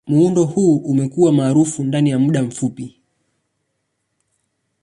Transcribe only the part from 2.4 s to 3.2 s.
mfupi.